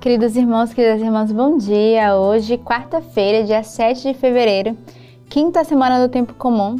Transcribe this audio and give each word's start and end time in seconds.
Queridos 0.00 0.34
irmãos, 0.34 0.72
queridas 0.72 1.02
irmãs, 1.02 1.30
bom 1.30 1.58
dia! 1.58 2.16
Hoje, 2.16 2.56
quarta-feira, 2.56 3.44
dia 3.44 3.62
7 3.62 4.00
de 4.00 4.14
fevereiro, 4.14 4.74
quinta 5.28 5.62
semana 5.62 6.00
do 6.00 6.10
tempo 6.10 6.32
comum, 6.32 6.76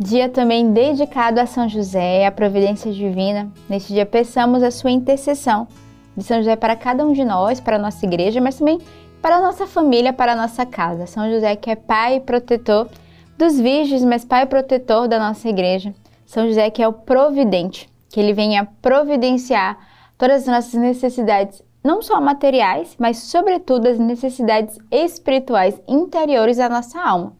dia 0.00 0.26
também 0.26 0.72
dedicado 0.72 1.38
a 1.38 1.44
São 1.44 1.68
José, 1.68 2.24
a 2.24 2.32
providência 2.32 2.90
divina. 2.90 3.52
Neste 3.68 3.92
dia, 3.92 4.06
peçamos 4.06 4.62
a 4.62 4.70
sua 4.70 4.90
intercessão 4.90 5.68
de 6.16 6.24
São 6.24 6.38
José 6.38 6.56
para 6.56 6.74
cada 6.74 7.04
um 7.04 7.12
de 7.12 7.22
nós, 7.26 7.60
para 7.60 7.76
a 7.76 7.78
nossa 7.78 8.06
igreja, 8.06 8.40
mas 8.40 8.56
também 8.56 8.80
para 9.20 9.36
a 9.36 9.42
nossa 9.42 9.66
família, 9.66 10.10
para 10.10 10.32
a 10.32 10.36
nossa 10.36 10.64
casa. 10.64 11.06
São 11.06 11.30
José, 11.30 11.54
que 11.56 11.70
é 11.70 11.76
pai 11.76 12.16
e 12.16 12.20
protetor 12.20 12.88
dos 13.36 13.60
virgens, 13.60 14.02
mas 14.02 14.24
pai 14.24 14.44
e 14.44 14.46
protetor 14.46 15.08
da 15.08 15.18
nossa 15.18 15.46
igreja. 15.46 15.94
São 16.24 16.48
José, 16.48 16.70
que 16.70 16.82
é 16.82 16.88
o 16.88 16.92
providente, 16.94 17.86
que 18.08 18.18
ele 18.18 18.32
venha 18.32 18.66
providenciar 18.80 19.76
todas 20.16 20.48
as 20.48 20.54
nossas 20.54 20.80
necessidades 20.80 21.62
não 21.82 22.00
só 22.00 22.20
materiais, 22.20 22.94
mas 22.98 23.18
sobretudo 23.18 23.88
as 23.88 23.98
necessidades 23.98 24.78
espirituais 24.90 25.80
interiores 25.88 26.56
da 26.56 26.68
nossa 26.68 27.00
alma. 27.00 27.32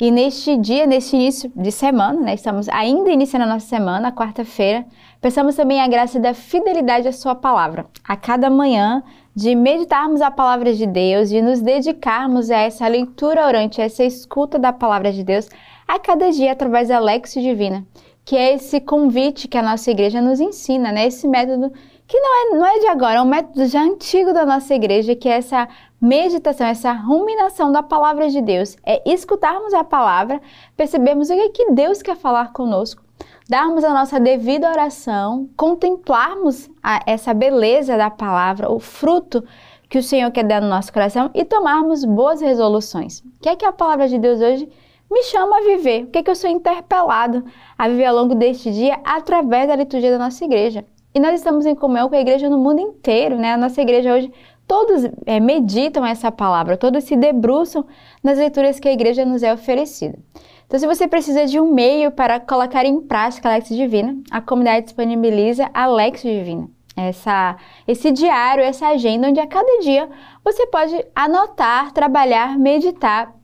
E 0.00 0.10
neste 0.10 0.56
dia, 0.56 0.84
neste 0.84 1.14
início 1.14 1.52
de 1.54 1.70
semana, 1.70 2.20
né, 2.20 2.34
estamos 2.34 2.68
ainda 2.68 3.10
iniciando 3.10 3.44
a 3.44 3.48
nossa 3.48 3.66
semana, 3.66 4.10
quarta-feira, 4.10 4.84
pensamos 5.20 5.54
também 5.54 5.80
a 5.80 5.86
graça 5.86 6.18
da 6.18 6.34
fidelidade 6.34 7.06
à 7.06 7.12
Sua 7.12 7.34
palavra. 7.34 7.86
A 8.02 8.16
cada 8.16 8.50
manhã, 8.50 9.02
de 9.34 9.54
meditarmos 9.54 10.20
a 10.20 10.30
palavra 10.30 10.74
de 10.74 10.86
Deus, 10.86 11.28
de 11.28 11.40
nos 11.40 11.60
dedicarmos 11.60 12.50
a 12.50 12.56
essa 12.56 12.88
leitura 12.88 13.46
orante, 13.46 13.80
a 13.80 13.84
essa 13.84 14.02
escuta 14.02 14.58
da 14.58 14.72
palavra 14.72 15.12
de 15.12 15.22
Deus, 15.22 15.48
a 15.86 15.98
cada 15.98 16.30
dia 16.32 16.52
através 16.52 16.88
da 16.88 16.98
Lexio 16.98 17.40
Divina, 17.40 17.86
que 18.24 18.36
é 18.36 18.54
esse 18.54 18.80
convite 18.80 19.46
que 19.46 19.56
a 19.56 19.62
nossa 19.62 19.90
igreja 19.90 20.20
nos 20.20 20.40
ensina, 20.40 20.90
né? 20.90 21.06
esse 21.06 21.28
método 21.28 21.72
que 22.12 22.20
não 22.20 22.34
é, 22.34 22.58
não 22.58 22.66
é 22.66 22.78
de 22.78 22.88
agora, 22.88 23.20
é 23.20 23.22
um 23.22 23.24
método 23.24 23.64
já 23.64 23.80
antigo 23.80 24.34
da 24.34 24.44
nossa 24.44 24.74
igreja, 24.74 25.16
que 25.16 25.26
é 25.26 25.38
essa 25.38 25.66
meditação, 25.98 26.66
essa 26.66 26.92
ruminação 26.92 27.72
da 27.72 27.82
palavra 27.82 28.28
de 28.28 28.42
Deus. 28.42 28.76
É 28.84 29.00
escutarmos 29.10 29.72
a 29.72 29.82
palavra, 29.82 30.38
percebermos 30.76 31.30
o 31.30 31.32
que, 31.32 31.40
é 31.40 31.48
que 31.48 31.70
Deus 31.70 32.02
quer 32.02 32.14
falar 32.14 32.52
conosco, 32.52 33.02
darmos 33.48 33.82
a 33.82 33.94
nossa 33.94 34.20
devida 34.20 34.68
oração, 34.68 35.48
contemplarmos 35.56 36.68
a, 36.82 37.00
essa 37.06 37.32
beleza 37.32 37.96
da 37.96 38.10
palavra, 38.10 38.70
o 38.70 38.78
fruto 38.78 39.42
que 39.88 39.96
o 39.96 40.02
Senhor 40.02 40.30
quer 40.30 40.44
dar 40.44 40.60
no 40.60 40.68
nosso 40.68 40.92
coração 40.92 41.30
e 41.32 41.46
tomarmos 41.46 42.04
boas 42.04 42.42
resoluções. 42.42 43.20
O 43.20 43.40
que 43.40 43.48
é 43.48 43.56
que 43.56 43.64
a 43.64 43.72
palavra 43.72 44.06
de 44.06 44.18
Deus 44.18 44.38
hoje 44.38 44.68
me 45.10 45.22
chama 45.22 45.56
a 45.56 45.62
viver? 45.62 46.02
O 46.02 46.06
que 46.08 46.18
é 46.18 46.22
que 46.22 46.30
eu 46.30 46.36
sou 46.36 46.50
interpelado 46.50 47.42
a 47.78 47.88
viver 47.88 48.04
ao 48.04 48.14
longo 48.14 48.34
deste 48.34 48.70
dia 48.70 49.00
através 49.02 49.66
da 49.66 49.76
liturgia 49.76 50.10
da 50.10 50.18
nossa 50.18 50.44
igreja? 50.44 50.84
E 51.14 51.20
nós 51.20 51.34
estamos 51.34 51.66
em 51.66 51.74
comunhão 51.74 52.08
com 52.08 52.14
a 52.14 52.20
igreja 52.20 52.48
no 52.48 52.58
mundo 52.58 52.80
inteiro, 52.80 53.36
né? 53.36 53.52
A 53.52 53.56
nossa 53.56 53.80
igreja 53.82 54.14
hoje, 54.14 54.32
todos 54.66 55.04
é, 55.26 55.38
meditam 55.38 56.04
essa 56.06 56.32
palavra, 56.32 56.76
todos 56.76 57.04
se 57.04 57.16
debruçam 57.16 57.84
nas 58.22 58.38
leituras 58.38 58.80
que 58.80 58.88
a 58.88 58.92
igreja 58.92 59.24
nos 59.24 59.42
é 59.42 59.52
oferecida. 59.52 60.18
Então, 60.66 60.80
se 60.80 60.86
você 60.86 61.06
precisa 61.06 61.44
de 61.44 61.60
um 61.60 61.70
meio 61.70 62.10
para 62.10 62.40
colocar 62.40 62.86
em 62.86 62.98
prática 63.02 63.46
a 63.46 63.52
Lexo 63.52 63.76
Divina, 63.76 64.16
a 64.30 64.40
comunidade 64.40 64.86
disponibiliza 64.86 65.68
a 65.74 65.86
Lexo 65.86 66.26
Divina. 66.26 66.70
Essa, 66.96 67.56
esse 67.86 68.10
diário, 68.10 68.64
essa 68.64 68.88
agenda, 68.88 69.28
onde 69.28 69.40
a 69.40 69.46
cada 69.46 69.80
dia 69.80 70.08
você 70.42 70.66
pode 70.66 71.04
anotar, 71.14 71.92
trabalhar, 71.92 72.58
meditar 72.58 73.34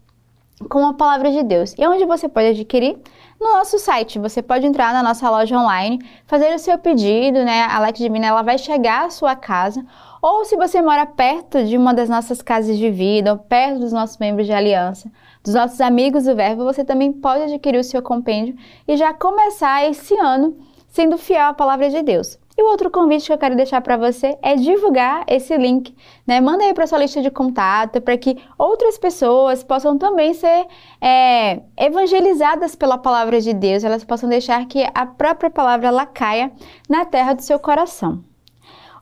com 0.71 0.87
a 0.87 0.95
palavra 0.95 1.31
de 1.31 1.43
Deus. 1.43 1.75
E 1.79 1.87
onde 1.87 2.05
você 2.05 2.29
pode 2.29 2.49
adquirir? 2.49 2.99
No 3.41 3.53
nosso 3.53 3.79
site. 3.79 4.19
Você 4.19 4.43
pode 4.43 4.67
entrar 4.67 4.93
na 4.93 5.03
nossa 5.03 5.29
loja 5.31 5.57
online, 5.57 6.01
fazer 6.27 6.55
o 6.55 6.59
seu 6.59 6.79
pedido, 6.79 7.45
né? 7.45 7.63
A 7.63 7.79
Lex 7.81 7.99
Divina 7.99 8.27
ela 8.27 8.43
vai 8.43 8.59
chegar 8.59 9.07
à 9.07 9.11
sua 9.11 9.37
casa. 9.37 9.85
Ou 10.21 10.45
se 10.45 10.57
você 10.57 10.83
mora 10.83 11.07
perto 11.07 11.65
de 11.65 11.77
uma 11.77 11.95
das 11.95 12.09
nossas 12.09 12.43
casas 12.43 12.77
de 12.77 12.91
vida, 12.91 13.33
ou 13.33 13.39
perto 13.39 13.81
dos 13.81 13.93
nossos 13.93 14.19
membros 14.19 14.47
de 14.47 14.53
aliança, 14.53 15.11
dos 15.45 15.55
nossos 15.55 15.81
amigos 15.81 16.25
do 16.25 16.35
Verbo, 16.35 16.65
você 16.65 16.85
também 16.85 17.13
pode 17.13 17.45
adquirir 17.45 17.79
o 17.79 17.85
seu 17.85 18.03
compêndio 18.03 18.57
e 18.87 18.97
já 18.97 19.15
começar 19.15 19.89
esse 19.89 20.19
ano 20.19 20.57
sendo 20.89 21.17
fiel 21.17 21.47
à 21.47 21.55
palavra 21.55 21.89
de 21.89 22.03
Deus. 22.03 22.39
E 22.59 22.63
o 22.63 22.67
outro 22.67 22.91
convite 22.91 23.27
que 23.27 23.33
eu 23.33 23.39
quero 23.39 23.55
deixar 23.55 23.81
para 23.81 23.97
você 23.97 24.37
é 24.43 24.57
divulgar 24.57 25.23
esse 25.29 25.57
link, 25.57 25.95
né? 26.27 26.41
Manda 26.41 26.65
aí 26.65 26.75
para 26.75 26.89
sua 26.89 26.99
lista 26.99 27.23
de 27.23 27.31
contato 27.31 28.01
para 28.01 28.19
que 28.19 28.37
outras 28.59 28.99
pessoas 28.99 29.63
possam 29.63 29.97
também 29.97 30.35
ser 30.35 30.67
é, 31.01 31.61
evangelizadas 31.77 32.75
pela 32.75 32.99
palavra 32.99 33.41
de 33.41 33.55
Deus, 33.55 33.85
elas 33.85 34.03
possam 34.03 34.29
deixar 34.29 34.67
que 34.67 34.85
a 34.93 35.07
própria 35.07 35.49
palavra 35.49 35.87
ela 35.87 36.05
caia 36.05 36.51
na 36.89 37.05
terra 37.05 37.33
do 37.33 37.43
seu 37.43 37.61
coração. 37.61 38.25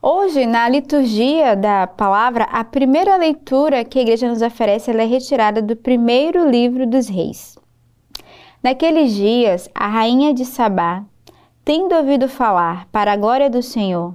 Hoje, 0.03 0.45
na 0.45 0.69
liturgia 0.69 1.55
da 1.55 1.87
palavra, 1.87 2.43
a 2.43 2.63
primeira 2.63 3.17
leitura 3.17 3.83
que 3.83 3.97
a 3.97 4.03
igreja 4.03 4.29
nos 4.29 4.43
oferece 4.43 4.91
é 4.91 5.03
retirada 5.03 5.63
do 5.63 5.75
primeiro 5.75 6.47
livro 6.47 6.85
dos 6.85 7.09
reis. 7.09 7.57
Naqueles 8.61 9.15
dias, 9.15 9.67
a 9.73 9.87
rainha 9.87 10.31
de 10.31 10.45
Sabá 10.45 11.03
Tendo 11.67 11.95
ouvido 11.95 12.29
falar, 12.29 12.87
para 12.93 13.11
a 13.11 13.17
glória 13.17 13.49
do 13.49 13.61
Senhor, 13.61 14.13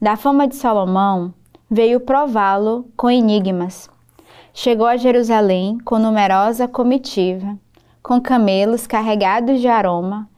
da 0.00 0.16
fama 0.16 0.46
de 0.46 0.54
Salomão, 0.54 1.34
veio 1.68 1.98
prová-lo 1.98 2.86
com 2.96 3.10
enigmas. 3.10 3.90
Chegou 4.54 4.86
a 4.86 4.96
Jerusalém 4.96 5.78
com 5.78 5.98
numerosa 5.98 6.68
comitiva, 6.68 7.58
com 8.00 8.20
camelos 8.20 8.86
carregados 8.86 9.60
de 9.60 9.66
aroma 9.66 10.30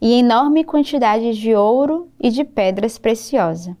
e 0.00 0.12
enorme 0.20 0.62
quantidade 0.62 1.34
de 1.34 1.56
ouro 1.56 2.08
e 2.20 2.30
de 2.30 2.44
pedras 2.44 2.98
preciosas. 2.98 3.74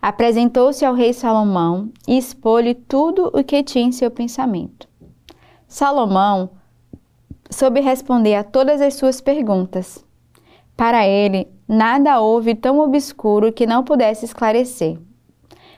Apresentou-se 0.00 0.84
ao 0.84 0.94
rei 0.94 1.12
Salomão 1.12 1.90
e 2.06 2.16
expôs-lhe 2.16 2.74
tudo 2.74 3.32
o 3.34 3.42
que 3.42 3.64
tinha 3.64 3.86
em 3.86 3.90
seu 3.90 4.12
pensamento. 4.12 4.86
Salomão 5.66 6.50
soube 7.50 7.80
responder 7.80 8.36
a 8.36 8.44
todas 8.44 8.80
as 8.80 8.94
suas 8.94 9.20
perguntas 9.20 10.06
para 10.78 11.04
ele, 11.08 11.48
nada 11.66 12.20
houve 12.20 12.54
tão 12.54 12.78
obscuro 12.78 13.52
que 13.52 13.66
não 13.66 13.82
pudesse 13.82 14.24
esclarecer. 14.24 14.96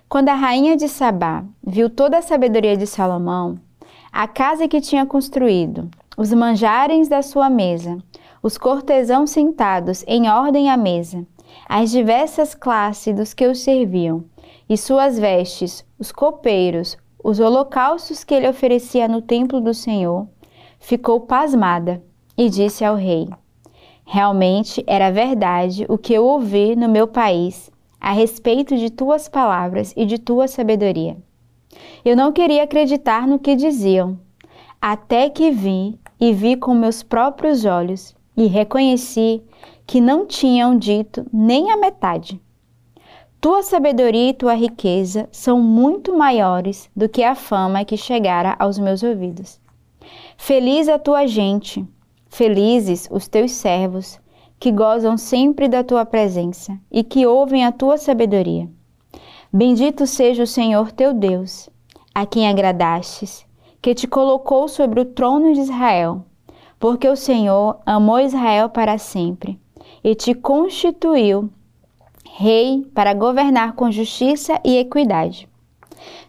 Quando 0.07 0.29
a 0.29 0.35
rainha 0.35 0.77
de 0.77 0.89
Sabá 0.91 1.43
viu 1.67 1.89
toda 1.89 2.19
a 2.19 2.23
sabedoria 2.23 2.77
de 2.77 2.87
Salomão, 2.87 3.59
a 4.13 4.29
casa 4.29 4.69
que 4.69 4.79
tinha 4.79 5.07
construído, 5.07 5.89
os 6.19 6.31
manjares 6.35 7.09
da 7.09 7.23
sua 7.23 7.49
mesa, 7.49 7.97
os 8.43 8.59
cortesãos 8.59 9.31
sentados 9.31 10.05
em 10.07 10.29
ordem 10.29 10.69
à 10.69 10.77
mesa, 10.77 11.27
as 11.67 11.91
diversas 11.91 12.55
classes 12.55 13.17
dos 13.17 13.33
que 13.33 13.47
o 13.47 13.55
serviam, 13.55 14.23
e 14.69 14.77
suas 14.77 15.19
vestes, 15.19 15.83
os 15.99 16.13
copeiros, 16.13 16.99
os 17.25 17.41
holocaustos 17.41 18.23
que 18.23 18.35
ele 18.35 18.47
oferecia 18.47 19.09
no 19.09 19.23
templo 19.23 19.63
do 19.63 19.73
Senhor, 19.73 20.29
ficou 20.79 21.21
pasmada 21.21 22.03
e 22.37 22.51
disse 22.51 22.85
ao 22.85 22.97
rei: 22.97 23.31
Realmente 24.13 24.83
era 24.89 25.09
verdade 25.13 25.87
o 25.89 25.97
que 25.97 26.13
eu 26.13 26.25
ouvi 26.25 26.75
no 26.75 26.89
meu 26.89 27.07
país 27.07 27.71
a 28.01 28.11
respeito 28.11 28.77
de 28.77 28.91
tuas 28.91 29.29
palavras 29.29 29.95
e 29.97 30.05
de 30.05 30.19
tua 30.19 30.49
sabedoria. 30.49 31.17
Eu 32.05 32.17
não 32.17 32.33
queria 32.33 32.65
acreditar 32.65 33.25
no 33.25 33.39
que 33.39 33.55
diziam, 33.55 34.19
até 34.83 35.31
que 35.31 35.53
vi 35.53 35.97
e 36.19 36.33
vi 36.33 36.57
com 36.57 36.75
meus 36.75 37.05
próprios 37.05 37.65
olhos 37.65 38.13
e 38.37 38.47
reconheci 38.47 39.45
que 39.87 40.01
não 40.01 40.27
tinham 40.27 40.77
dito 40.77 41.25
nem 41.33 41.71
a 41.71 41.77
metade. 41.77 42.43
Tua 43.41 43.63
sabedoria 43.63 44.31
e 44.31 44.35
tua 44.35 44.55
riqueza 44.55 45.29
são 45.31 45.63
muito 45.63 46.19
maiores 46.19 46.91
do 46.97 47.09
que 47.09 47.23
a 47.23 47.37
fama 47.37 47.85
que 47.85 47.97
chegara 47.97 48.57
aos 48.59 48.77
meus 48.77 49.05
ouvidos. 49.05 49.61
Feliz 50.37 50.89
a 50.89 50.99
tua 50.99 51.29
gente 51.29 51.87
Felizes 52.31 53.09
os 53.11 53.27
teus 53.27 53.51
servos, 53.51 54.19
que 54.59 54.71
gozam 54.71 55.19
sempre 55.19 55.69
da 55.69 55.83
tua 55.83 56.07
presença 56.07 56.79
e 56.91 57.03
que 57.03 57.27
ouvem 57.27 57.65
a 57.65 57.73
tua 57.73 57.99
sabedoria. 57.99 58.69
Bendito 59.53 60.07
seja 60.07 60.45
o 60.45 60.47
Senhor 60.47 60.93
teu 60.93 61.13
Deus, 61.13 61.69
a 62.15 62.25
quem 62.25 62.49
agradastes, 62.49 63.45
que 63.83 63.95
te 63.95 64.07
colocou 64.07 64.69
sobre 64.69 65.01
o 65.01 65.05
trono 65.05 65.53
de 65.53 65.61
Israel, 65.61 66.25
porque 66.79 67.09
o 67.09 67.17
Senhor 67.17 67.81
amou 67.85 68.21
Israel 68.21 68.69
para 68.69 68.97
sempre 68.97 69.59
e 70.03 70.15
te 70.15 70.33
constituiu 70.33 71.51
rei 72.37 72.87
para 72.95 73.13
governar 73.13 73.75
com 73.75 73.91
justiça 73.91 74.59
e 74.65 74.79
equidade. 74.79 75.49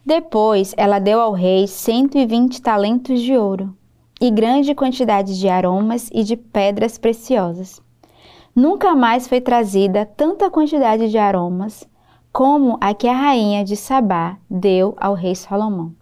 Depois 0.04 0.74
ela 0.76 0.98
deu 0.98 1.22
ao 1.22 1.32
rei 1.32 1.68
cento 1.68 2.18
e 2.18 2.26
vinte 2.26 2.60
talentos 2.60 3.22
de 3.22 3.38
ouro 3.38 3.74
e 4.22 4.30
grande 4.30 4.76
quantidade 4.76 5.40
de 5.40 5.50
aromas 5.50 6.08
e 6.14 6.24
de 6.24 6.38
pedras 6.38 7.00
preciosas. 7.00 7.82
Nunca 8.56 8.96
mais 8.96 9.28
foi 9.28 9.42
trazida 9.42 10.06
tanta 10.06 10.50
quantidade 10.52 11.10
de 11.10 11.18
aromas 11.18 11.90
como 12.32 12.78
a 12.80 12.94
que 12.94 13.08
a 13.08 13.14
rainha 13.14 13.64
de 13.64 13.76
Sabá 13.76 14.38
deu 14.50 14.96
ao 14.98 15.16
rei 15.16 15.36
Salomão. 15.36 15.94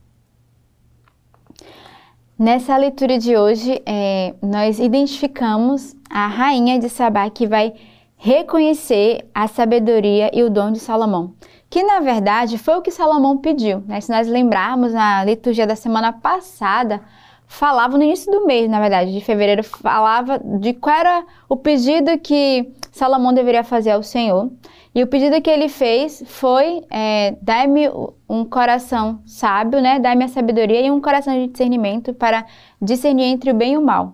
Nessa 2.37 2.75
leitura 2.77 3.17
de 3.17 3.35
hoje, 3.35 3.81
é, 3.85 4.33
nós 4.41 4.79
identificamos 4.79 5.95
a 6.09 6.27
rainha 6.27 6.79
de 6.79 6.89
Sabá 6.89 7.29
que 7.29 7.47
vai 7.47 7.73
reconhecer 8.15 9.29
a 9.33 9.47
sabedoria 9.47 10.29
e 10.33 10.43
o 10.43 10.49
dom 10.49 10.71
de 10.71 10.79
Salomão. 10.79 11.33
que 11.69 11.83
na 11.83 11.99
verdade 11.99 12.57
foi 12.57 12.75
o 12.75 12.81
que 12.81 12.89
Salomão 12.89 13.37
pediu. 13.37 13.83
Né? 13.85 14.01
Se 14.01 14.11
nós 14.11 14.27
lembrarmos 14.27 14.91
na 14.91 15.23
liturgia 15.23 15.67
da 15.67 15.75
semana 15.75 16.11
passada, 16.11 16.99
falava 17.49 17.97
no 17.97 18.03
início 18.03 18.31
do 18.31 18.45
mês, 18.45 18.69
na 18.69 18.79
verdade, 18.79 19.11
de 19.11 19.19
fevereiro, 19.19 19.63
falava 19.63 20.39
de 20.39 20.71
qual 20.71 20.95
era 20.95 21.25
o 21.49 21.57
pedido 21.57 22.17
que 22.19 22.71
Salomão 22.91 23.33
deveria 23.33 23.63
fazer 23.63 23.89
ao 23.91 24.03
Senhor. 24.03 24.51
E 24.93 25.01
o 25.01 25.07
pedido 25.07 25.41
que 25.41 25.49
ele 25.49 25.67
fez 25.67 26.23
foi: 26.27 26.83
é, 26.91 27.35
dai-me 27.41 27.89
um 28.29 28.45
coração 28.45 29.19
sábio, 29.25 29.81
né? 29.81 29.99
Dai-me 29.99 30.25
a 30.25 30.27
sabedoria 30.27 30.81
e 30.81 30.91
um 30.91 31.01
coração 31.01 31.33
de 31.33 31.47
discernimento 31.47 32.13
para 32.13 32.45
discernir 32.79 33.25
entre 33.25 33.49
o 33.49 33.53
bem 33.55 33.73
e 33.73 33.77
o 33.77 33.81
mal. 33.81 34.13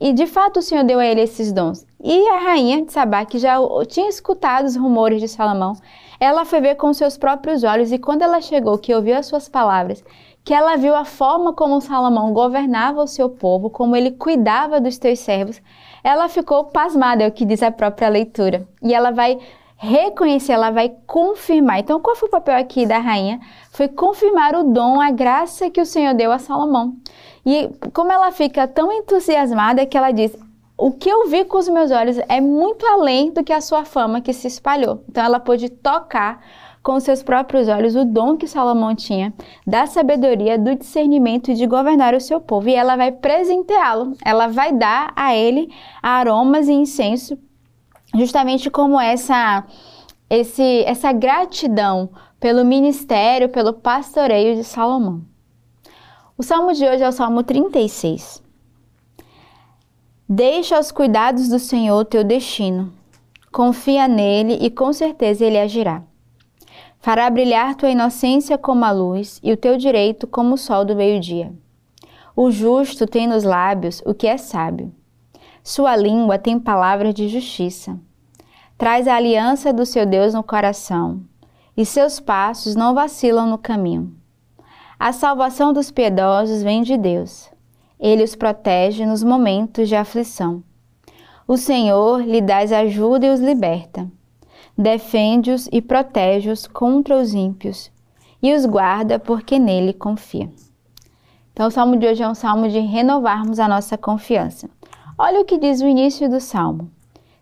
E 0.00 0.12
de 0.12 0.26
fato 0.26 0.58
o 0.58 0.62
Senhor 0.62 0.82
deu 0.82 0.98
a 0.98 1.06
ele 1.06 1.20
esses 1.20 1.52
dons. 1.52 1.86
E 2.02 2.28
a 2.30 2.38
rainha 2.40 2.84
de 2.84 2.92
Sabá, 2.92 3.24
que 3.24 3.38
já 3.38 3.58
tinha 3.86 4.08
escutado 4.08 4.66
os 4.66 4.74
rumores 4.74 5.20
de 5.20 5.28
Salomão, 5.28 5.74
ela 6.22 6.44
foi 6.44 6.60
ver 6.60 6.76
com 6.76 6.94
seus 6.94 7.18
próprios 7.18 7.64
olhos 7.64 7.90
e 7.90 7.98
quando 7.98 8.22
ela 8.22 8.40
chegou, 8.40 8.78
que 8.78 8.94
ouviu 8.94 9.16
as 9.16 9.26
suas 9.26 9.48
palavras, 9.48 10.04
que 10.44 10.54
ela 10.54 10.76
viu 10.76 10.94
a 10.94 11.04
forma 11.04 11.52
como 11.52 11.80
Salomão 11.80 12.32
governava 12.32 13.02
o 13.02 13.08
seu 13.08 13.28
povo, 13.28 13.68
como 13.68 13.96
ele 13.96 14.12
cuidava 14.12 14.80
dos 14.80 14.98
teus 14.98 15.18
servos, 15.18 15.60
ela 16.04 16.28
ficou 16.28 16.66
pasmada, 16.66 17.24
é 17.24 17.26
o 17.26 17.32
que 17.32 17.44
diz 17.44 17.60
a 17.60 17.72
própria 17.72 18.08
leitura. 18.08 18.64
E 18.80 18.94
ela 18.94 19.10
vai 19.10 19.36
reconhecer, 19.76 20.52
ela 20.52 20.70
vai 20.70 20.94
confirmar. 21.08 21.80
Então, 21.80 21.98
qual 21.98 22.14
foi 22.14 22.28
o 22.28 22.30
papel 22.30 22.56
aqui 22.56 22.86
da 22.86 22.98
rainha? 22.98 23.40
Foi 23.72 23.88
confirmar 23.88 24.54
o 24.54 24.62
dom, 24.62 25.00
a 25.00 25.10
graça 25.10 25.70
que 25.70 25.80
o 25.80 25.86
Senhor 25.86 26.14
deu 26.14 26.30
a 26.30 26.38
Salomão. 26.38 26.94
E 27.44 27.68
como 27.92 28.12
ela 28.12 28.30
fica 28.30 28.68
tão 28.68 28.92
entusiasmada 28.92 29.84
que 29.86 29.98
ela 29.98 30.12
diz: 30.12 30.36
O 30.76 30.90
que 30.90 31.08
eu 31.08 31.28
vi 31.28 31.44
com 31.44 31.58
os 31.58 31.68
meus 31.68 31.90
olhos 31.90 32.18
é 32.28 32.40
muito 32.40 32.84
além 32.86 33.30
do 33.30 33.44
que 33.44 33.52
a 33.52 33.60
sua 33.60 33.84
fama 33.84 34.20
que 34.20 34.32
se 34.32 34.46
espalhou. 34.46 35.04
Então, 35.08 35.24
ela 35.24 35.38
pôde 35.38 35.68
tocar 35.68 36.40
com 36.82 36.98
seus 36.98 37.22
próprios 37.22 37.68
olhos 37.68 37.94
o 37.94 38.04
dom 38.04 38.36
que 38.36 38.48
Salomão 38.48 38.94
tinha 38.94 39.32
da 39.66 39.86
sabedoria, 39.86 40.58
do 40.58 40.74
discernimento 40.74 41.50
e 41.50 41.54
de 41.54 41.66
governar 41.66 42.14
o 42.14 42.20
seu 42.20 42.40
povo. 42.40 42.68
E 42.68 42.74
ela 42.74 42.96
vai 42.96 43.12
presenteá-lo, 43.12 44.16
ela 44.24 44.48
vai 44.48 44.72
dar 44.72 45.12
a 45.14 45.34
ele 45.34 45.72
aromas 46.02 46.68
e 46.68 46.72
incenso 46.72 47.38
justamente 48.14 48.70
como 48.70 49.00
essa, 49.00 49.64
esse, 50.28 50.82
essa 50.84 51.12
gratidão 51.12 52.10
pelo 52.40 52.64
ministério, 52.64 53.48
pelo 53.48 53.72
pastoreio 53.72 54.56
de 54.56 54.64
Salomão. 54.64 55.22
O 56.36 56.42
salmo 56.42 56.72
de 56.72 56.84
hoje 56.84 57.02
é 57.02 57.08
o 57.08 57.12
salmo 57.12 57.42
36. 57.42 58.42
Deixa 60.28 60.76
aos 60.76 60.90
cuidados 60.90 61.48
do 61.48 61.58
Senhor 61.58 62.04
teu 62.04 62.24
destino. 62.24 62.92
Confia 63.50 64.08
nele 64.08 64.58
e 64.60 64.70
com 64.70 64.92
certeza 64.92 65.44
ele 65.44 65.58
agirá. 65.58 66.02
Fará 66.98 67.28
brilhar 67.28 67.74
tua 67.74 67.90
inocência 67.90 68.56
como 68.56 68.84
a 68.84 68.90
luz 68.90 69.40
e 69.42 69.52
o 69.52 69.56
teu 69.56 69.76
direito 69.76 70.26
como 70.26 70.54
o 70.54 70.58
sol 70.58 70.84
do 70.84 70.96
meio-dia. 70.96 71.52
O 72.34 72.50
justo 72.50 73.06
tem 73.06 73.26
nos 73.26 73.44
lábios 73.44 74.02
o 74.06 74.14
que 74.14 74.26
é 74.26 74.36
sábio 74.36 74.92
sua 75.62 75.94
língua 75.94 76.38
tem 76.38 76.58
palavras 76.58 77.14
de 77.14 77.28
justiça. 77.28 77.96
Traz 78.76 79.06
a 79.06 79.14
aliança 79.14 79.72
do 79.72 79.86
seu 79.86 80.04
Deus 80.04 80.34
no 80.34 80.42
coração, 80.42 81.22
e 81.76 81.86
seus 81.86 82.18
passos 82.18 82.74
não 82.74 82.94
vacilam 82.94 83.48
no 83.48 83.56
caminho. 83.56 84.12
A 84.98 85.12
salvação 85.12 85.72
dos 85.72 85.90
piedosos 85.90 86.62
vem 86.62 86.82
de 86.82 86.96
Deus. 86.96 87.48
Ele 88.02 88.24
os 88.24 88.34
protege 88.34 89.06
nos 89.06 89.22
momentos 89.22 89.88
de 89.88 89.94
aflição. 89.94 90.60
O 91.46 91.56
Senhor 91.56 92.20
lhe 92.20 92.40
dá 92.40 92.58
ajuda 92.58 93.26
e 93.26 93.30
os 93.30 93.38
liberta. 93.38 94.10
Defende-os 94.76 95.68
e 95.70 95.80
protege-os 95.80 96.66
contra 96.66 97.16
os 97.16 97.32
ímpios, 97.32 97.92
e 98.42 98.52
os 98.52 98.66
guarda 98.66 99.20
porque 99.20 99.56
nele 99.56 99.92
confia. 99.92 100.50
Então, 101.52 101.68
o 101.68 101.70
salmo 101.70 101.96
de 101.96 102.04
hoje 102.04 102.24
é 102.24 102.28
um 102.28 102.34
salmo 102.34 102.68
de 102.68 102.80
renovarmos 102.80 103.60
a 103.60 103.68
nossa 103.68 103.96
confiança. 103.96 104.68
Olha 105.16 105.40
o 105.40 105.44
que 105.44 105.56
diz 105.56 105.80
o 105.80 105.86
início 105.86 106.28
do 106.28 106.40
salmo: 106.40 106.90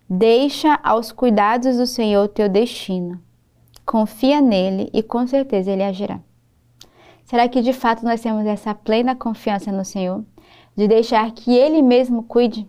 Deixa 0.08 0.78
aos 0.82 1.10
cuidados 1.10 1.78
do 1.78 1.86
Senhor 1.86 2.28
teu 2.28 2.50
destino. 2.50 3.18
Confia 3.86 4.42
nele 4.42 4.90
e 4.92 5.02
com 5.02 5.26
certeza 5.26 5.70
ele 5.70 5.84
agirá. 5.84 6.20
Será 7.24 7.48
que 7.48 7.62
de 7.62 7.72
fato 7.72 8.04
nós 8.04 8.20
temos 8.20 8.44
essa 8.44 8.74
plena 8.74 9.14
confiança 9.14 9.70
no 9.70 9.84
Senhor? 9.84 10.24
De 10.76 10.88
deixar 10.88 11.30
que 11.32 11.52
Ele 11.52 11.82
mesmo 11.82 12.22
cuide? 12.22 12.68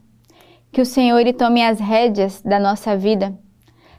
Que 0.72 0.82
o 0.82 0.86
Senhor 0.86 1.22
tome 1.34 1.64
as 1.64 1.80
rédeas 1.80 2.42
da 2.42 2.60
nossa 2.60 2.96
vida? 2.96 3.38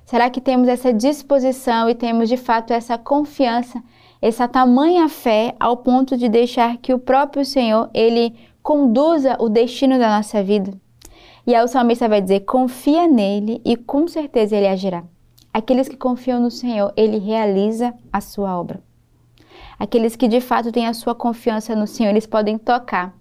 Será 0.04 0.28
que 0.28 0.40
temos 0.40 0.68
essa 0.68 0.92
disposição 0.92 1.88
e 1.88 1.94
temos 1.94 2.28
de 2.28 2.36
fato 2.36 2.72
essa 2.72 2.98
confiança, 2.98 3.82
essa 4.20 4.46
tamanha 4.46 5.08
fé 5.08 5.54
ao 5.58 5.76
ponto 5.76 6.16
de 6.16 6.28
deixar 6.28 6.76
que 6.78 6.92
o 6.92 6.98
próprio 6.98 7.44
Senhor 7.44 7.88
ele 7.94 8.34
conduza 8.62 9.36
o 9.40 9.48
destino 9.48 9.98
da 9.98 10.16
nossa 10.16 10.42
vida? 10.42 10.72
E 11.46 11.54
aí 11.54 11.64
o 11.64 11.68
salmista 11.68 12.08
vai 12.08 12.20
dizer: 12.20 12.40
confia 12.40 13.06
nele 13.06 13.60
e 13.64 13.76
com 13.76 14.06
certeza 14.06 14.56
ele 14.56 14.68
agirá. 14.68 15.04
Aqueles 15.52 15.88
que 15.88 15.96
confiam 15.96 16.40
no 16.40 16.50
Senhor, 16.50 16.92
ele 16.96 17.18
realiza 17.18 17.92
a 18.12 18.20
sua 18.20 18.58
obra. 18.58 18.80
Aqueles 19.78 20.16
que 20.16 20.28
de 20.28 20.40
fato 20.40 20.72
têm 20.72 20.86
a 20.86 20.94
sua 20.94 21.14
confiança 21.14 21.74
no 21.74 21.86
Senhor, 21.86 22.10
eles 22.10 22.26
podem 22.26 22.56
tocar. 22.56 23.14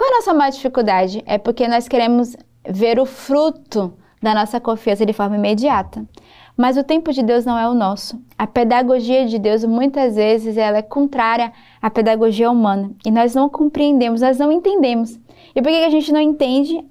Qual 0.00 0.08
é 0.08 0.14
a 0.14 0.16
nossa 0.16 0.32
maior 0.32 0.50
dificuldade? 0.50 1.22
É 1.26 1.36
porque 1.36 1.68
nós 1.68 1.86
queremos 1.86 2.34
ver 2.66 2.98
o 2.98 3.04
fruto 3.04 3.92
da 4.22 4.32
nossa 4.32 4.58
confiança 4.58 5.04
de 5.04 5.12
forma 5.12 5.36
imediata. 5.36 6.08
Mas 6.56 6.78
o 6.78 6.82
tempo 6.82 7.12
de 7.12 7.22
Deus 7.22 7.44
não 7.44 7.58
é 7.58 7.68
o 7.68 7.74
nosso. 7.74 8.18
A 8.38 8.46
pedagogia 8.46 9.26
de 9.26 9.38
Deus 9.38 9.62
muitas 9.62 10.16
vezes 10.16 10.56
ela 10.56 10.78
é 10.78 10.82
contrária 10.82 11.52
à 11.82 11.90
pedagogia 11.90 12.50
humana 12.50 12.90
e 13.04 13.10
nós 13.10 13.34
não 13.34 13.46
compreendemos, 13.50 14.22
nós 14.22 14.38
não 14.38 14.50
entendemos. 14.50 15.20
E 15.54 15.60
por 15.60 15.70
que 15.70 15.84
a 15.84 15.90
gente 15.90 16.10
não 16.10 16.20
entende? 16.20 16.82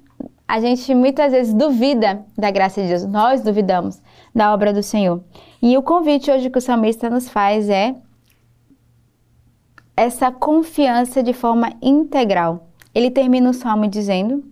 a 0.46 0.60
gente 0.60 0.94
muitas 0.94 1.32
vezes 1.32 1.52
duvida 1.52 2.24
da 2.38 2.52
graça 2.52 2.80
de 2.80 2.88
Deus, 2.88 3.04
nós 3.06 3.40
duvidamos 3.40 4.00
da 4.32 4.54
obra 4.54 4.72
do 4.72 4.84
Senhor. 4.84 5.20
E 5.60 5.76
o 5.76 5.82
convite 5.82 6.30
hoje 6.30 6.48
que 6.48 6.58
o 6.58 6.60
salmista 6.60 7.10
nos 7.10 7.28
faz 7.28 7.68
é 7.68 7.92
essa 9.96 10.30
confiança 10.30 11.24
de 11.24 11.32
forma 11.32 11.72
integral. 11.82 12.69
Ele 12.94 13.10
termina 13.10 13.50
o 13.50 13.54
salmo 13.54 13.88
dizendo: 13.88 14.44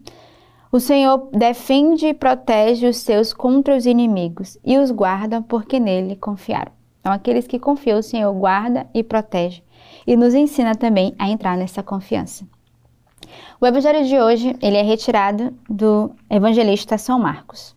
O 0.70 0.78
Senhor 0.80 1.28
defende 1.32 2.06
e 2.06 2.14
protege 2.14 2.86
os 2.86 2.98
seus 2.98 3.32
contra 3.32 3.76
os 3.76 3.86
inimigos 3.86 4.58
e 4.64 4.78
os 4.78 4.90
guarda 4.90 5.42
porque 5.42 5.80
nele 5.80 6.16
confiaram. 6.16 6.72
Então, 7.00 7.12
aqueles 7.12 7.46
que 7.46 7.58
confiam, 7.58 7.98
o 7.98 8.02
Senhor 8.02 8.32
guarda 8.34 8.86
e 8.92 9.02
protege 9.02 9.62
e 10.06 10.16
nos 10.16 10.34
ensina 10.34 10.74
também 10.74 11.14
a 11.18 11.28
entrar 11.28 11.56
nessa 11.56 11.82
confiança. 11.82 12.46
O 13.60 13.66
evangelho 13.66 14.06
de 14.06 14.18
hoje, 14.18 14.56
ele 14.62 14.76
é 14.76 14.82
retirado 14.82 15.52
do 15.68 16.10
evangelista 16.30 16.96
São 16.96 17.18
Marcos. 17.18 17.76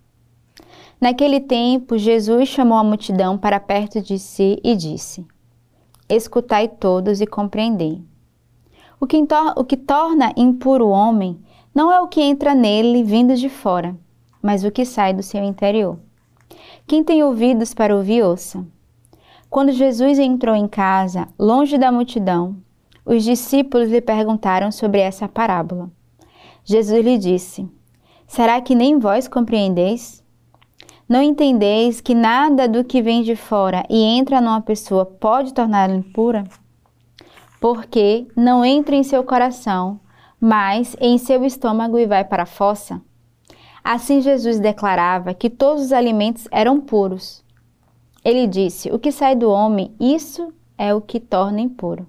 Naquele 1.00 1.39
tempo, 1.39 1.98
Jesus 1.98 2.48
chamou 2.48 2.77
a 2.77 2.84
multidão 2.84 3.38
para 3.38 3.60
perto 3.60 4.01
de 4.01 4.20
si 4.20 4.60
e 4.63 4.75
disse: 4.75 5.25
Escutai 6.08 6.68
todos 6.68 7.22
e 7.22 7.25
compreendei. 7.25 8.01
O 9.01 9.08
que, 9.08 9.17
o 9.55 9.63
que 9.63 9.75
torna 9.75 10.31
impuro 10.38 10.86
o 10.86 10.91
homem 10.91 11.39
não 11.74 11.91
é 11.91 12.00
o 12.00 12.08
que 12.08 12.22
entra 12.22 12.53
nele 12.53 13.01
vindo 13.01 13.36
de 13.36 13.50
fora, 13.50 13.98
mas 14.39 14.63
o 14.63 14.70
que 14.70 14.86
sai 14.86 15.12
do 15.12 15.24
seu 15.24 15.43
interior. 15.43 15.98
Quem 16.86 17.03
tem 17.03 17.24
ouvidos 17.24 17.74
para 17.74 17.96
ouvir, 17.96 18.24
ouça. 18.24 18.63
Quando 19.50 19.72
Jesus 19.72 20.20
entrou 20.20 20.55
em 20.55 20.67
casa, 20.67 21.27
longe 21.39 21.79
da 21.79 21.91
multidão, 21.91 22.55
os 23.03 23.24
discípulos 23.24 23.89
lhe 23.89 24.01
perguntaram 24.01 24.72
sobre 24.72 25.00
essa 25.00 25.27
parábola. 25.27 25.89
Jesus 26.63 27.03
lhe 27.03 27.17
disse: 27.17 27.67
Será 28.27 28.62
que 28.62 28.75
nem 28.75 29.00
vós 29.00 29.27
compreendeis? 29.27 30.24
Não 31.10 31.24
entendeis 31.24 32.01
que 32.01 32.13
nada 32.13 32.67
do 32.67 32.84
que 32.84 33.01
vem 33.01 33.24
de 33.24 33.36
fora 33.36 33.84
e 33.89 33.98
entra 33.98 34.39
numa 34.39 34.62
pessoa 34.62 35.08
pode 35.08 35.55
torná-la 35.55 35.96
impura? 35.96 36.43
Porque 37.62 38.27
não 38.36 38.65
entra 38.65 38.94
em 38.94 39.03
seu 39.03 39.24
coração, 39.24 40.01
mas 40.38 40.98
em 41.00 41.18
seu 41.18 41.46
estômago 41.46 41.98
e 41.98 42.06
vai 42.06 42.25
para 42.25 42.44
a 42.44 42.46
fossa? 42.46 43.01
Assim 43.82 44.20
Jesus 44.20 44.60
declarava 44.60 45.34
que 45.34 45.50
todos 45.50 45.86
os 45.86 45.94
alimentos 45.94 46.46
eram 46.51 46.82
puros. 46.82 47.41
Ele 48.25 48.46
disse: 48.48 48.91
O 48.91 49.00
que 49.00 49.13
sai 49.13 49.34
do 49.34 49.50
homem, 49.50 49.96
isso 49.98 50.53
é 50.77 50.94
o 50.94 51.00
que 51.00 51.22
torna 51.22 51.62
impuro 51.62 52.06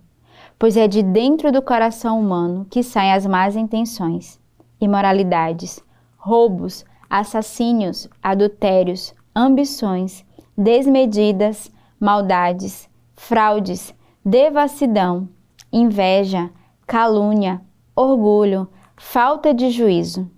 pois 0.62 0.76
é 0.76 0.86
de 0.86 1.02
dentro 1.02 1.50
do 1.50 1.60
coração 1.60 2.20
humano 2.20 2.64
que 2.70 2.84
saem 2.84 3.12
as 3.12 3.26
más 3.26 3.56
intenções, 3.56 4.38
imoralidades, 4.80 5.82
roubos, 6.16 6.84
assassínios, 7.10 8.08
adultérios, 8.22 9.12
ambições, 9.34 10.24
desmedidas, 10.56 11.68
maldades, 11.98 12.88
fraudes, 13.16 13.92
devassidão, 14.24 15.28
inveja, 15.72 16.50
calúnia, 16.86 17.60
orgulho, 17.96 18.68
falta 18.96 19.54
de 19.54 19.70
juízo. 19.70 20.30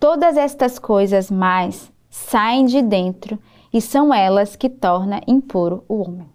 Todas 0.00 0.36
estas 0.36 0.78
coisas 0.78 1.30
mais 1.30 1.92
saem 2.08 2.64
de 2.64 2.82
dentro 2.82 3.38
e 3.72 3.80
são 3.80 4.12
elas 4.12 4.56
que 4.56 4.68
tornam 4.68 5.20
impuro 5.26 5.84
o 5.88 6.02
homem. 6.02 6.32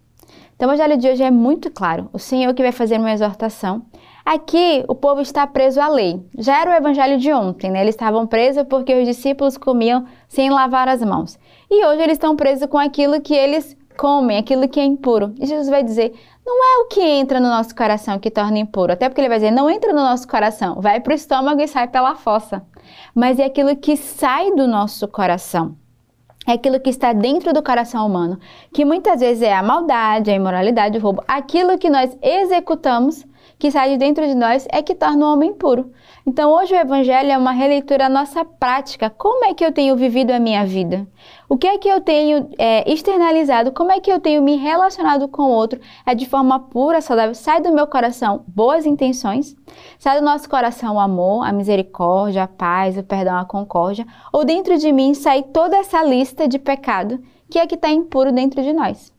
Então, 0.55 0.69
o 0.69 0.73
evangelho 0.73 0.97
de 0.97 1.07
hoje 1.07 1.21
é 1.21 1.29
muito 1.29 1.69
claro. 1.69 2.09
O 2.11 2.17
Senhor 2.17 2.51
que 2.55 2.63
vai 2.63 2.71
fazer 2.71 2.97
uma 2.97 3.11
exortação. 3.11 3.83
Aqui, 4.25 4.83
o 4.87 4.95
povo 4.95 5.21
está 5.21 5.45
preso 5.45 5.79
à 5.79 5.87
lei. 5.87 6.19
Já 6.35 6.61
era 6.61 6.71
o 6.71 6.73
evangelho 6.73 7.19
de 7.19 7.31
ontem, 7.31 7.69
né? 7.69 7.81
Eles 7.81 7.93
estavam 7.93 8.25
presos 8.25 8.63
porque 8.63 8.93
os 8.99 9.05
discípulos 9.05 9.55
comiam 9.55 10.05
sem 10.27 10.49
lavar 10.49 10.87
as 10.87 11.03
mãos. 11.03 11.37
E 11.69 11.85
hoje 11.85 12.01
eles 12.01 12.13
estão 12.13 12.35
presos 12.35 12.67
com 12.67 12.77
aquilo 12.79 13.21
que 13.21 13.35
eles 13.35 13.77
comem, 13.95 14.37
aquilo 14.37 14.67
que 14.67 14.79
é 14.79 14.83
impuro. 14.83 15.33
E 15.39 15.45
Jesus 15.45 15.69
vai 15.69 15.83
dizer: 15.83 16.13
não 16.47 16.63
é 16.63 16.77
o 16.83 16.87
que 16.87 17.01
entra 17.01 17.41
no 17.41 17.49
nosso 17.49 17.75
coração 17.75 18.17
que 18.17 18.31
torna 18.31 18.57
impuro. 18.57 18.93
Até 18.93 19.09
porque 19.09 19.19
ele 19.19 19.27
vai 19.27 19.37
dizer: 19.37 19.51
não 19.51 19.69
entra 19.69 19.91
no 19.91 20.01
nosso 20.01 20.25
coração, 20.25 20.79
vai 20.79 21.01
para 21.01 21.11
o 21.11 21.15
estômago 21.15 21.59
e 21.59 21.67
sai 21.67 21.89
pela 21.89 22.15
fossa. 22.15 22.65
Mas 23.13 23.37
é 23.37 23.43
aquilo 23.43 23.75
que 23.75 23.97
sai 23.97 24.51
do 24.51 24.65
nosso 24.65 25.07
coração 25.09 25.75
é 26.47 26.53
aquilo 26.53 26.79
que 26.79 26.89
está 26.89 27.11
dentro 27.11 27.51
do 27.51 27.61
coração 27.61 28.07
humano, 28.07 28.39
que 28.73 28.85
muitas 28.85 29.19
vezes 29.19 29.43
é 29.43 29.53
a 29.53 29.61
maldade, 29.61 30.31
a 30.31 30.33
imoralidade, 30.33 30.97
o 30.97 31.01
roubo, 31.01 31.21
aquilo 31.27 31.77
que 31.77 31.89
nós 31.89 32.17
executamos, 32.21 33.25
que 33.57 33.71
sai 33.71 33.91
de 33.91 33.97
dentro 33.97 34.25
de 34.25 34.35
nós, 34.35 34.67
é 34.71 34.81
que 34.81 34.95
torna 34.95 35.25
o 35.25 35.33
homem 35.33 35.53
puro. 35.53 35.91
Então, 36.25 36.51
hoje 36.51 36.73
o 36.73 36.77
Evangelho 36.77 37.31
é 37.31 37.37
uma 37.37 37.51
releitura 37.51 37.99
da 37.99 38.09
nossa 38.09 38.43
prática. 38.43 39.09
Como 39.09 39.45
é 39.45 39.53
que 39.53 39.65
eu 39.65 39.71
tenho 39.71 39.95
vivido 39.95 40.31
a 40.31 40.39
minha 40.39 40.65
vida? 40.65 41.07
O 41.47 41.57
que 41.57 41.65
é 41.65 41.77
que 41.77 41.87
eu 41.87 42.01
tenho 42.01 42.49
é, 42.57 42.91
externalizado? 42.91 43.71
Como 43.71 43.91
é 43.91 43.99
que 44.01 44.11
eu 44.11 44.19
tenho 44.19 44.41
me 44.41 44.57
relacionado 44.57 45.27
com 45.29 45.43
o 45.43 45.51
outro? 45.51 45.79
É 46.05 46.13
de 46.13 46.25
forma 46.25 46.59
pura, 46.59 46.99
saudável. 46.99 47.33
Sai 47.33 47.61
do 47.61 47.73
meu 47.73 47.87
coração 47.87 48.43
boas 48.47 48.85
intenções, 48.85 49.55
sai 49.97 50.19
do 50.19 50.25
nosso 50.25 50.49
coração 50.49 50.95
o 50.95 50.99
amor, 50.99 51.45
a 51.45 51.51
misericórdia, 51.53 52.43
a 52.43 52.47
paz, 52.47 52.97
o 52.97 53.03
perdão, 53.03 53.37
a 53.37 53.45
concórdia. 53.45 54.05
Ou 54.33 54.43
dentro 54.43 54.77
de 54.77 54.91
mim 54.91 55.13
sai 55.13 55.43
toda 55.43 55.77
essa 55.77 56.03
lista 56.03 56.47
de 56.47 56.59
pecado 56.59 57.19
que 57.49 57.57
é 57.57 57.65
que 57.65 57.75
está 57.75 57.89
impuro 57.89 58.31
dentro 58.31 58.61
de 58.61 58.73
nós. 58.73 59.13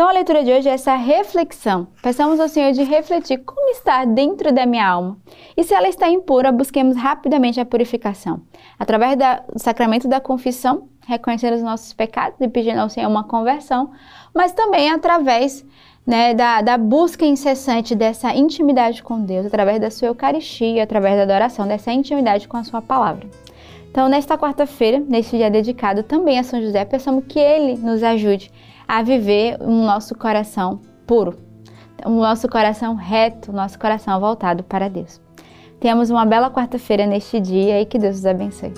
Então 0.00 0.08
a 0.08 0.12
leitura 0.12 0.42
de 0.42 0.50
hoje 0.50 0.66
é 0.66 0.72
essa 0.72 0.94
reflexão. 0.94 1.88
Peçamos 2.02 2.40
ao 2.40 2.48
Senhor 2.48 2.72
de 2.72 2.82
refletir 2.82 3.36
como 3.44 3.68
está 3.68 4.06
dentro 4.06 4.50
da 4.50 4.64
minha 4.64 4.88
alma. 4.88 5.18
E 5.54 5.62
se 5.62 5.74
ela 5.74 5.90
está 5.90 6.08
impura, 6.08 6.50
busquemos 6.50 6.96
rapidamente 6.96 7.60
a 7.60 7.66
purificação. 7.66 8.40
Através 8.78 9.14
do 9.14 9.58
sacramento 9.58 10.08
da 10.08 10.18
confissão, 10.18 10.88
reconhecendo 11.06 11.52
os 11.52 11.62
nossos 11.62 11.92
pecados 11.92 12.40
e 12.40 12.48
pedindo 12.48 12.80
ao 12.80 12.88
Senhor 12.88 13.10
uma 13.10 13.24
conversão, 13.24 13.90
mas 14.34 14.52
também 14.52 14.90
através 14.90 15.66
né, 16.06 16.32
da, 16.32 16.62
da, 16.62 16.78
busca 16.78 17.26
incessante 17.26 17.94
dessa 17.94 18.34
intimidade 18.34 19.02
com 19.02 19.20
Deus, 19.20 19.44
através 19.44 19.78
da 19.78 19.90
sua 19.90 20.08
Eucaristia, 20.08 20.82
através 20.82 21.16
da 21.16 21.24
adoração, 21.24 21.68
dessa 21.68 21.92
intimidade 21.92 22.48
com 22.48 22.56
a 22.56 22.64
sua 22.64 22.80
palavra. 22.80 23.28
Então, 23.90 24.08
nesta 24.08 24.38
quarta-feira, 24.38 24.98
neste 24.98 25.36
dia 25.36 25.50
dedicado 25.50 26.02
também 26.02 26.38
a 26.38 26.42
São 26.42 26.62
José, 26.62 26.86
peçamos 26.86 27.24
que 27.28 27.38
ele 27.38 27.76
nos 27.76 28.02
ajude 28.02 28.50
a 28.90 29.04
viver 29.04 29.56
um 29.60 29.84
nosso 29.84 30.16
coração 30.16 30.80
puro, 31.06 31.38
o 32.04 32.10
nosso 32.10 32.48
coração 32.48 32.96
reto, 32.96 33.52
o 33.52 33.54
nosso 33.54 33.78
coração 33.78 34.18
voltado 34.18 34.64
para 34.64 34.90
Deus. 34.90 35.20
Tenhamos 35.78 36.10
uma 36.10 36.26
bela 36.26 36.50
quarta-feira 36.50 37.06
neste 37.06 37.38
dia 37.38 37.80
e 37.80 37.86
que 37.86 38.00
Deus 38.00 38.16
os 38.16 38.26
abençoe. 38.26 38.74